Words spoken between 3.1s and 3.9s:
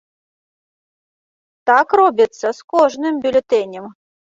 бюлетэнем.